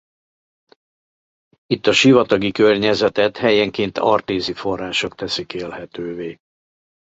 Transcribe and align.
Itt 1.67 1.87
a 1.87 1.91
sivatagi 1.93 2.51
környezetet 2.51 3.37
helyenként 3.37 3.97
artézi 3.97 4.53
források 4.53 5.15
teszik 5.15 5.53
élhetővé. 5.53 6.39